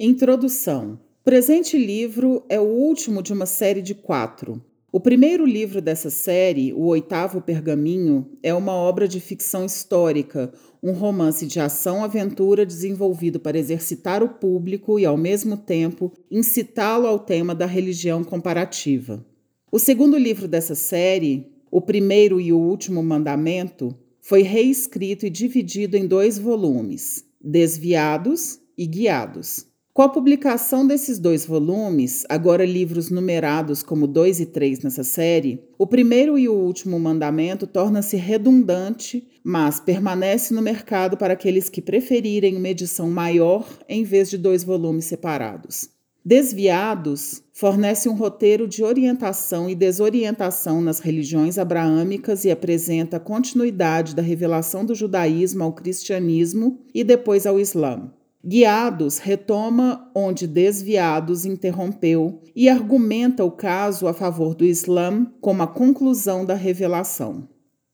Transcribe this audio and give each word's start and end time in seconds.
Introdução. 0.00 1.00
O 1.22 1.24
presente 1.24 1.76
livro 1.76 2.44
é 2.48 2.60
o 2.60 2.62
último 2.62 3.20
de 3.20 3.32
uma 3.32 3.46
série 3.46 3.82
de 3.82 3.96
quatro. 3.96 4.62
O 4.92 5.00
primeiro 5.00 5.44
livro 5.44 5.82
dessa 5.82 6.08
série, 6.08 6.72
O 6.72 6.86
Oitavo 6.86 7.42
Pergaminho, 7.42 8.30
é 8.40 8.54
uma 8.54 8.72
obra 8.72 9.08
de 9.08 9.18
ficção 9.18 9.66
histórica, 9.66 10.52
um 10.80 10.92
romance 10.92 11.48
de 11.48 11.58
ação-aventura 11.58 12.64
desenvolvido 12.64 13.40
para 13.40 13.58
exercitar 13.58 14.22
o 14.22 14.28
público 14.28 15.00
e, 15.00 15.04
ao 15.04 15.16
mesmo 15.16 15.56
tempo, 15.56 16.12
incitá-lo 16.30 17.08
ao 17.08 17.18
tema 17.18 17.52
da 17.52 17.66
religião 17.66 18.22
comparativa. 18.22 19.26
O 19.72 19.80
segundo 19.80 20.16
livro 20.16 20.46
dessa 20.46 20.76
série, 20.76 21.50
O 21.72 21.80
Primeiro 21.80 22.40
e 22.40 22.52
o 22.52 22.58
Último 22.58 23.02
Mandamento, 23.02 23.92
foi 24.20 24.42
reescrito 24.42 25.26
e 25.26 25.30
dividido 25.30 25.96
em 25.96 26.06
dois 26.06 26.38
volumes, 26.38 27.24
Desviados 27.40 28.60
e 28.78 28.86
Guiados. 28.86 29.66
Com 29.98 30.02
a 30.02 30.08
publicação 30.08 30.86
desses 30.86 31.18
dois 31.18 31.44
volumes, 31.44 32.24
agora 32.28 32.64
livros 32.64 33.10
numerados 33.10 33.82
como 33.82 34.06
2 34.06 34.38
e 34.38 34.46
3 34.46 34.78
nessa 34.84 35.02
série, 35.02 35.60
o 35.76 35.88
primeiro 35.88 36.38
e 36.38 36.48
o 36.48 36.54
último 36.54 37.00
mandamento 37.00 37.66
torna-se 37.66 38.16
redundante, 38.16 39.26
mas 39.42 39.80
permanece 39.80 40.54
no 40.54 40.62
mercado 40.62 41.16
para 41.16 41.32
aqueles 41.32 41.68
que 41.68 41.82
preferirem 41.82 42.56
uma 42.56 42.68
edição 42.68 43.10
maior 43.10 43.68
em 43.88 44.04
vez 44.04 44.30
de 44.30 44.38
dois 44.38 44.62
volumes 44.62 45.06
separados. 45.06 45.90
Desviados 46.24 47.42
fornece 47.52 48.08
um 48.08 48.14
roteiro 48.14 48.68
de 48.68 48.84
orientação 48.84 49.68
e 49.68 49.74
desorientação 49.74 50.80
nas 50.80 51.00
religiões 51.00 51.58
abraâmicas 51.58 52.44
e 52.44 52.52
apresenta 52.52 53.16
a 53.16 53.20
continuidade 53.20 54.14
da 54.14 54.22
revelação 54.22 54.84
do 54.84 54.94
judaísmo 54.94 55.64
ao 55.64 55.72
cristianismo 55.72 56.78
e 56.94 57.02
depois 57.02 57.48
ao 57.48 57.58
islã. 57.58 58.12
Guiados 58.44 59.18
retoma 59.18 60.10
onde 60.14 60.46
Desviados 60.46 61.44
interrompeu 61.44 62.40
e 62.54 62.68
argumenta 62.68 63.44
o 63.44 63.50
caso 63.50 64.06
a 64.06 64.14
favor 64.14 64.54
do 64.54 64.64
Islã 64.64 65.26
como 65.40 65.62
a 65.62 65.66
conclusão 65.66 66.44
da 66.44 66.54
revelação. 66.54 67.48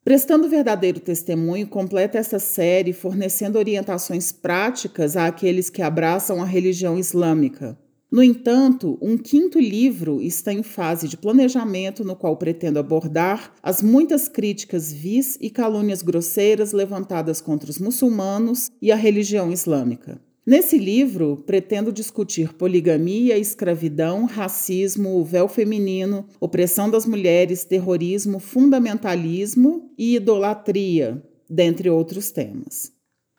Prestando 0.05 0.47
verdadeiro 0.47 1.01
testemunho, 1.01 1.67
completa 1.67 2.19
esta 2.19 2.39
série 2.39 2.93
fornecendo 2.93 3.59
orientações 3.59 4.33
práticas 4.33 5.17
àqueles 5.17 5.71
que 5.71 5.81
abraçam 5.81 6.43
a 6.43 6.45
religião 6.45 6.99
islâmica. 6.99 7.79
No 8.13 8.23
entanto, 8.23 8.99
um 9.01 9.17
quinto 9.17 9.59
livro 9.59 10.21
está 10.21 10.53
em 10.53 10.63
fase 10.63 11.09
de 11.09 11.17
planejamento, 11.17 12.05
no 12.05 12.15
qual 12.15 12.37
pretendo 12.37 12.79
abordar 12.79 13.53
as 13.63 13.83
muitas 13.83 14.29
críticas 14.29 14.93
vis 14.93 15.39
e 15.41 15.49
calúnias 15.49 16.03
grosseiras 16.03 16.73
levantadas 16.73 17.41
contra 17.41 17.71
os 17.71 17.79
muçulmanos 17.79 18.71
e 18.81 18.93
a 18.93 18.95
religião 18.95 19.51
islâmica. 19.51 20.21
Nesse 20.47 20.77
livro, 20.77 21.43
pretendo 21.47 21.91
discutir 21.91 22.53
poligamia, 22.53 23.39
escravidão, 23.39 24.27
racismo, 24.27 25.17
o 25.17 25.25
véu 25.25 25.49
feminino, 25.49 26.27
opressão 26.39 26.91
das 26.91 27.07
mulheres, 27.07 27.65
terrorismo, 27.65 28.39
fundamentalismo 28.39 29.91
e 29.97 30.17
idolatria, 30.17 31.23
dentre 31.49 31.89
outros 31.89 32.31
temas. 32.31 32.93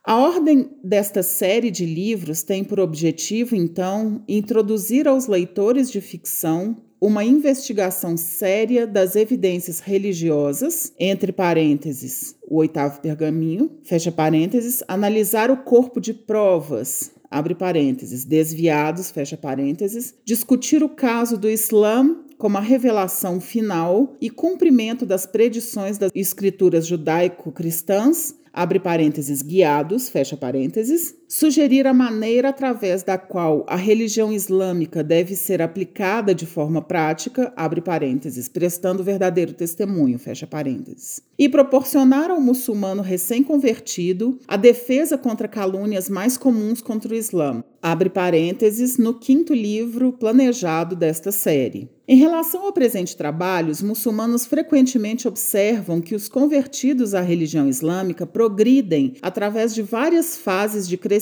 A 0.03 0.17
ordem 0.17 0.71
desta 0.83 1.21
série 1.21 1.69
de 1.69 1.85
livros 1.85 2.41
tem 2.41 2.63
por 2.63 2.79
objetivo, 2.79 3.55
então, 3.55 4.23
introduzir 4.27 5.07
aos 5.07 5.27
leitores 5.27 5.91
de 5.91 6.01
ficção 6.01 6.75
uma 7.05 7.23
investigação 7.23 8.17
séria 8.17 8.87
das 8.87 9.15
evidências 9.15 9.79
religiosas, 9.79 10.91
entre 10.99 11.31
parênteses, 11.31 12.35
o 12.47 12.55
oitavo 12.55 12.99
pergaminho, 12.99 13.69
fecha 13.83 14.11
parênteses, 14.11 14.83
analisar 14.87 15.51
o 15.51 15.57
corpo 15.57 16.01
de 16.01 16.15
provas, 16.15 17.11
abre 17.29 17.53
parênteses, 17.53 18.25
desviados, 18.25 19.11
fecha 19.11 19.37
parênteses, 19.37 20.15
discutir 20.25 20.81
o 20.81 20.89
caso 20.89 21.37
do 21.37 21.47
Islã 21.47 22.17
como 22.39 22.57
a 22.57 22.61
revelação 22.61 23.39
final 23.39 24.15
e 24.19 24.31
cumprimento 24.31 25.05
das 25.05 25.27
predições 25.27 25.99
das 25.99 26.11
escrituras 26.15 26.87
judaico-cristãs, 26.87 28.33
abre 28.51 28.79
parênteses, 28.79 29.43
guiados, 29.43 30.09
fecha 30.09 30.35
parênteses, 30.35 31.13
sugerir 31.27 31.87
a 31.87 31.93
maneira 31.93 32.49
através 32.49 33.03
da 33.03 33.17
qual 33.17 33.65
a 33.67 33.75
religião 33.75 34.31
islâmica 34.31 35.03
deve 35.03 35.35
ser 35.35 35.61
aplicada 35.61 36.33
de 36.33 36.45
forma 36.45 36.81
prática, 36.81 37.51
abre 37.55 37.81
parênteses, 37.81 38.47
prestando 38.47 39.03
verdadeiro 39.03 39.53
testemunho, 39.53 40.19
fecha 40.19 40.45
parênteses, 40.45 41.21
e 41.37 41.49
proporcionar 41.49 42.29
ao 42.29 42.39
muçulmano 42.39 43.01
recém-convertido 43.01 44.39
a 44.47 44.55
defesa 44.55 45.17
contra 45.17 45.47
calúnias 45.47 46.09
mais 46.09 46.37
comuns 46.37 46.81
contra 46.81 47.13
o 47.13 47.15
Islã, 47.15 47.63
abre 47.81 48.09
parênteses, 48.09 48.97
no 48.97 49.13
quinto 49.13 49.53
livro 49.53 50.11
planejado 50.13 50.95
desta 50.95 51.31
série. 51.31 51.89
Em 52.07 52.17
relação 52.17 52.63
ao 52.63 52.71
presente 52.71 53.17
trabalho, 53.17 53.71
os 53.71 53.81
muçulmanos 53.81 54.45
frequentemente 54.45 55.27
observam 55.27 55.99
que 55.99 56.13
os 56.13 56.29
convertidos 56.29 57.15
à 57.15 57.21
religião 57.21 57.67
islâmica 57.67 58.27
progridem 58.27 59.15
através 59.23 59.73
de 59.73 59.81
várias 59.81 60.37
fases 60.37 60.87
de 60.87 60.97
crescimento 60.97 61.14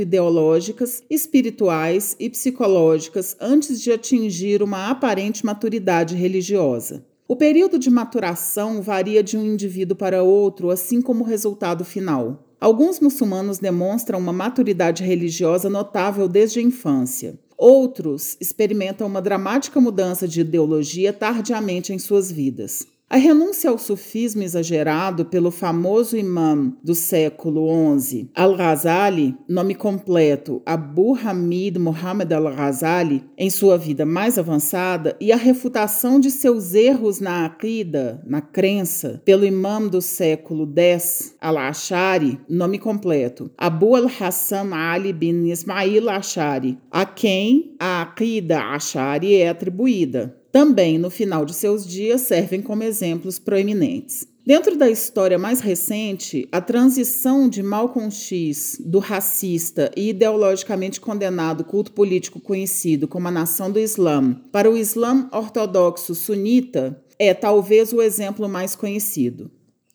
ideológicas, 0.00 1.02
espirituais 1.08 2.16
e 2.18 2.28
psicológicas 2.28 3.36
antes 3.40 3.80
de 3.80 3.92
atingir 3.92 4.62
uma 4.62 4.90
aparente 4.90 5.44
maturidade 5.44 6.14
religiosa. 6.14 7.04
O 7.26 7.36
período 7.36 7.78
de 7.78 7.88
maturação 7.88 8.82
varia 8.82 9.22
de 9.22 9.38
um 9.38 9.44
indivíduo 9.44 9.96
para 9.96 10.22
outro, 10.22 10.68
assim 10.70 11.00
como 11.00 11.22
o 11.22 11.26
resultado 11.26 11.84
final. 11.84 12.44
Alguns 12.60 13.00
muçulmanos 13.00 13.58
demonstram 13.58 14.18
uma 14.18 14.32
maturidade 14.32 15.02
religiosa 15.04 15.70
notável 15.70 16.28
desde 16.28 16.58
a 16.58 16.62
infância. 16.62 17.38
Outros 17.56 18.36
experimentam 18.40 19.06
uma 19.06 19.22
dramática 19.22 19.80
mudança 19.80 20.26
de 20.26 20.40
ideologia 20.40 21.12
tardiamente 21.12 21.92
em 21.92 21.98
suas 21.98 22.32
vidas. 22.32 22.86
A 23.12 23.16
renúncia 23.16 23.68
ao 23.68 23.76
sufismo 23.76 24.40
exagerado 24.40 25.24
pelo 25.24 25.50
famoso 25.50 26.16
imã 26.16 26.72
do 26.80 26.94
século 26.94 27.66
XI, 27.98 28.30
Al-Ghazali, 28.32 29.36
nome 29.48 29.74
completo 29.74 30.62
Abu 30.64 31.16
Hamid 31.16 31.76
Muhammad 31.76 32.30
Al-Ghazali, 32.32 33.24
em 33.36 33.50
sua 33.50 33.76
vida 33.76 34.06
mais 34.06 34.38
avançada, 34.38 35.16
e 35.20 35.32
a 35.32 35.36
refutação 35.36 36.20
de 36.20 36.30
seus 36.30 36.72
erros 36.72 37.18
na 37.18 37.46
aqida, 37.46 38.22
na 38.24 38.40
crença, 38.40 39.20
pelo 39.24 39.44
imã 39.44 39.88
do 39.88 40.00
século 40.00 40.72
X, 40.76 41.34
Al-Ashari, 41.40 42.38
nome 42.48 42.78
completo 42.78 43.50
Abu 43.58 43.96
Al-Hassan 43.96 44.72
Ali 44.72 45.12
bin 45.12 45.50
Ismail 45.50 46.08
Ashari, 46.08 46.78
a 46.92 47.04
quem 47.04 47.74
a 47.80 48.02
aqida 48.02 48.60
Ashari 48.66 49.34
é 49.34 49.48
atribuída 49.48 50.39
também 50.52 50.98
no 50.98 51.10
final 51.10 51.44
de 51.44 51.54
seus 51.54 51.86
dias 51.86 52.22
servem 52.22 52.60
como 52.60 52.82
exemplos 52.82 53.38
proeminentes. 53.38 54.26
Dentro 54.44 54.76
da 54.76 54.90
história 54.90 55.38
mais 55.38 55.60
recente, 55.60 56.48
a 56.50 56.60
transição 56.60 57.48
de 57.48 57.62
Malcolm 57.62 58.10
X, 58.10 58.80
do 58.84 58.98
racista 58.98 59.90
e 59.96 60.08
ideologicamente 60.08 61.00
condenado 61.00 61.62
culto 61.62 61.92
político 61.92 62.40
conhecido 62.40 63.06
como 63.06 63.28
a 63.28 63.30
Nação 63.30 63.70
do 63.70 63.78
Islã, 63.78 64.34
para 64.50 64.70
o 64.70 64.76
Islã 64.76 65.28
ortodoxo 65.30 66.14
sunita, 66.14 67.00
é 67.18 67.34
talvez 67.34 67.92
o 67.92 68.00
exemplo 68.00 68.48
mais 68.48 68.74
conhecido. 68.74 69.50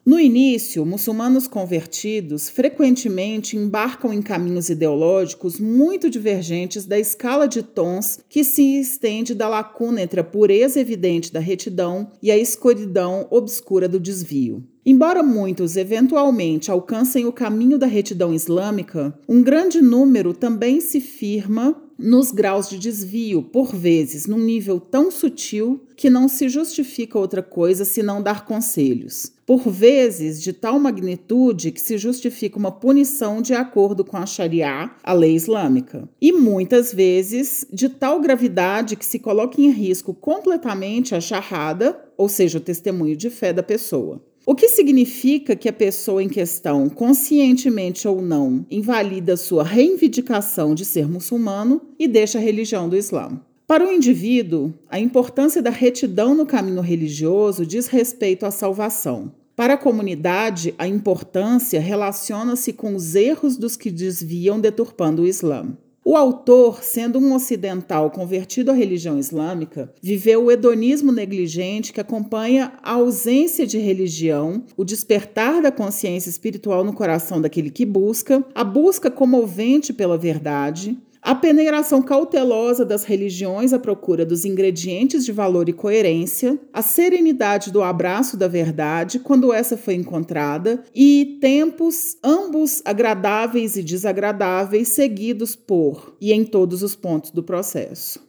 No 0.05 0.19
início, 0.19 0.85
muçulmanos 0.85 1.47
convertidos 1.47 2.47
frequentemente 2.47 3.57
embarcam 3.57 4.13
em 4.13 4.21
caminhos 4.21 4.69
ideológicos 4.69 5.59
muito 5.59 6.11
divergentes 6.11 6.85
da 6.85 6.99
escala 6.99 7.47
de 7.47 7.63
tons 7.63 8.19
que 8.29 8.43
se 8.43 8.79
estende 8.79 9.33
da 9.33 9.49
lacuna 9.49 10.03
entre 10.03 10.19
a 10.19 10.23
pureza 10.23 10.79
evidente 10.79 11.33
da 11.33 11.39
retidão 11.39 12.11
e 12.21 12.29
a 12.29 12.37
escuridão 12.37 13.25
obscura 13.31 13.89
do 13.89 13.99
desvio. 13.99 14.63
Embora 14.85 15.23
muitos 15.23 15.77
eventualmente 15.77 16.69
alcancem 16.69 17.25
o 17.25 17.33
caminho 17.33 17.79
da 17.79 17.87
retidão 17.87 18.31
islâmica, 18.31 19.17
um 19.27 19.41
grande 19.41 19.81
número 19.81 20.31
também 20.31 20.79
se 20.79 21.01
firma 21.01 21.81
nos 21.97 22.31
graus 22.31 22.69
de 22.69 22.77
desvio, 22.77 23.41
por 23.41 23.73
vezes 23.73 24.27
num 24.27 24.37
nível 24.37 24.79
tão 24.79 25.09
sutil 25.09 25.81
que 25.95 26.09
não 26.09 26.27
se 26.27 26.49
justifica 26.49 27.17
outra 27.17 27.41
coisa 27.41 27.83
senão 27.83 28.21
dar 28.21 28.45
conselhos. 28.45 29.31
Por 29.43 29.69
vezes 29.71 30.39
de 30.39 30.53
tal 30.53 30.77
magnitude 30.79 31.71
que 31.71 31.81
se 31.81 31.97
justifica 31.97 32.59
uma 32.59 32.71
punição 32.71 33.41
de 33.41 33.55
acordo 33.55 34.05
com 34.05 34.17
a 34.17 34.25
Sharia, 34.27 34.91
a 35.03 35.13
lei 35.13 35.33
islâmica. 35.33 36.07
E 36.21 36.31
muitas 36.31 36.93
vezes 36.93 37.65
de 37.71 37.89
tal 37.89 38.19
gravidade 38.19 38.95
que 38.95 39.05
se 39.05 39.17
coloca 39.17 39.59
em 39.59 39.71
risco 39.71 40.13
completamente 40.13 41.15
a 41.15 41.21
charrada, 41.21 41.99
ou 42.17 42.29
seja, 42.29 42.59
o 42.59 42.61
testemunho 42.61 43.15
de 43.15 43.31
fé 43.31 43.51
da 43.51 43.63
pessoa. 43.63 44.21
O 44.47 44.53
que 44.53 44.69
significa 44.69 45.55
que 45.55 45.67
a 45.67 45.73
pessoa 45.73 46.21
em 46.21 46.29
questão, 46.29 46.87
conscientemente 46.87 48.07
ou 48.07 48.21
não, 48.21 48.63
invalida 48.69 49.35
sua 49.35 49.63
reivindicação 49.63 50.75
de 50.75 50.85
ser 50.85 51.07
muçulmano 51.07 51.81
e 51.97 52.07
deixa 52.07 52.37
a 52.37 52.41
religião 52.41 52.87
do 52.87 52.95
Islã. 52.95 53.41
Para 53.65 53.87
o 53.87 53.91
indivíduo, 53.91 54.71
a 54.87 54.99
importância 54.99 55.63
da 55.63 55.71
retidão 55.71 56.35
no 56.35 56.45
caminho 56.45 56.81
religioso 56.81 57.65
diz 57.65 57.87
respeito 57.87 58.45
à 58.45 58.51
salvação. 58.51 59.33
Para 59.55 59.73
a 59.73 59.77
comunidade, 59.77 60.75
a 60.77 60.87
importância 60.87 61.79
relaciona-se 61.79 62.71
com 62.71 62.93
os 62.93 63.15
erros 63.15 63.57
dos 63.57 63.75
que 63.75 63.89
desviam 63.89 64.59
deturpando 64.59 65.23
o 65.23 65.27
Islã. 65.27 65.75
O 66.07 66.15
autor, 66.15 66.83
sendo 66.83 67.17
um 67.17 67.33
ocidental 67.33 68.11
convertido 68.11 68.69
à 68.69 68.75
religião 68.75 69.17
islâmica, 69.17 69.91
viveu 69.99 70.45
o 70.45 70.51
hedonismo 70.51 71.11
negligente 71.11 71.91
que 71.91 71.99
acompanha 71.99 72.73
a 72.83 72.91
ausência 72.91 73.65
de 73.65 73.79
religião, 73.79 74.63
o 74.77 74.85
despertar 74.85 75.63
da 75.63 75.71
consciência 75.71 76.29
espiritual 76.29 76.83
no 76.83 76.93
coração 76.93 77.41
daquele 77.41 77.71
que 77.71 77.87
busca, 77.87 78.45
a 78.53 78.63
busca 78.63 79.09
comovente 79.09 79.91
pela 79.91 80.15
verdade, 80.15 80.95
a 81.25 81.33
peneiração 81.33 82.03
cautelosa 82.03 82.85
das 82.85 83.03
religiões 83.03 83.73
à 83.73 83.79
procura 83.79 84.23
dos 84.23 84.45
ingredientes 84.45 85.25
de 85.25 85.31
valor 85.31 85.67
e 85.67 85.73
coerência, 85.73 86.59
a 86.71 86.83
serenidade 86.83 87.71
do 87.71 87.81
abraço 87.81 88.37
da 88.37 88.47
verdade 88.47 89.17
quando 89.17 89.51
essa 89.51 89.75
foi 89.75 89.95
encontrada 89.95 90.83
e 90.93 91.39
tempos 91.41 92.15
ambos 92.23 92.79
agradáveis 92.85 93.75
e 93.75 93.81
desagradáveis 93.81 94.89
seguidos 94.89 95.55
por 95.55 96.15
e 96.21 96.31
em 96.31 96.45
todos 96.45 96.83
os 96.83 96.95
pontos 96.95 97.31
do 97.31 97.41
processo. 97.41 98.23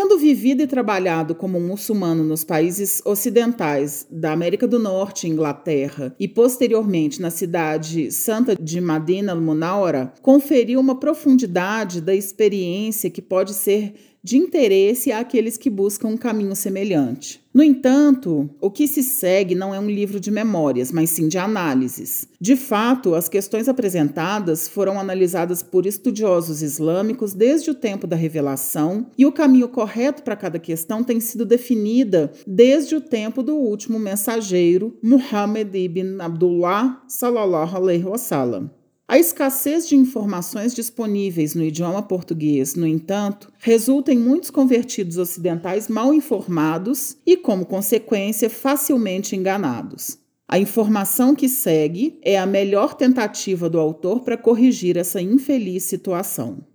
Tendo 0.00 0.16
vivido 0.16 0.62
e 0.62 0.66
trabalhado 0.68 1.34
como 1.34 1.58
muçulmano 1.58 2.22
nos 2.22 2.44
países 2.44 3.02
ocidentais 3.04 4.06
da 4.08 4.30
América 4.30 4.64
do 4.64 4.78
Norte 4.78 5.26
Inglaterra 5.26 6.14
e 6.20 6.28
posteriormente 6.28 7.20
na 7.20 7.30
cidade 7.30 8.12
santa 8.12 8.54
de 8.54 8.80
Madina 8.80 9.32
al-Munawara, 9.32 10.14
conferiu 10.22 10.78
uma 10.78 11.00
profundidade 11.00 12.00
da 12.00 12.14
experiência 12.14 13.10
que 13.10 13.20
pode 13.20 13.52
ser 13.52 13.94
de 14.28 14.36
interesse 14.36 15.10
àqueles 15.10 15.56
que 15.56 15.70
buscam 15.70 16.08
um 16.08 16.16
caminho 16.18 16.54
semelhante. 16.54 17.40
No 17.54 17.62
entanto, 17.62 18.50
o 18.60 18.70
que 18.70 18.86
se 18.86 19.02
segue 19.02 19.54
não 19.54 19.74
é 19.74 19.80
um 19.80 19.88
livro 19.88 20.20
de 20.20 20.30
memórias, 20.30 20.92
mas 20.92 21.08
sim 21.08 21.28
de 21.28 21.38
análises. 21.38 22.28
De 22.38 22.54
fato, 22.54 23.14
as 23.14 23.26
questões 23.26 23.70
apresentadas 23.70 24.68
foram 24.68 25.00
analisadas 25.00 25.62
por 25.62 25.86
estudiosos 25.86 26.60
islâmicos 26.60 27.32
desde 27.32 27.70
o 27.70 27.74
tempo 27.74 28.06
da 28.06 28.16
revelação, 28.16 29.06
e 29.16 29.24
o 29.24 29.32
caminho 29.32 29.66
correto 29.70 30.22
para 30.22 30.36
cada 30.36 30.58
questão 30.58 31.02
tem 31.02 31.20
sido 31.20 31.46
definida 31.46 32.30
desde 32.46 32.96
o 32.96 33.00
tempo 33.00 33.42
do 33.42 33.56
último 33.56 33.98
mensageiro, 33.98 34.94
Muhammad 35.02 35.74
ibn 35.74 36.20
Abdullah 36.20 37.02
sallallahu 37.08 37.76
alaihi 37.76 38.04
wasallam. 38.04 38.77
A 39.10 39.18
escassez 39.18 39.88
de 39.88 39.96
informações 39.96 40.74
disponíveis 40.74 41.54
no 41.54 41.64
idioma 41.64 42.02
português, 42.02 42.74
no 42.74 42.86
entanto, 42.86 43.50
resulta 43.58 44.12
em 44.12 44.18
muitos 44.18 44.50
convertidos 44.50 45.16
ocidentais 45.16 45.88
mal 45.88 46.12
informados 46.12 47.16
e, 47.24 47.34
como 47.34 47.64
consequência, 47.64 48.50
facilmente 48.50 49.34
enganados. 49.34 50.18
A 50.46 50.58
informação 50.58 51.34
que 51.34 51.48
segue 51.48 52.20
é 52.22 52.38
a 52.38 52.44
melhor 52.44 52.92
tentativa 52.92 53.70
do 53.70 53.80
autor 53.80 54.20
para 54.20 54.36
corrigir 54.36 54.98
essa 54.98 55.22
infeliz 55.22 55.84
situação. 55.84 56.67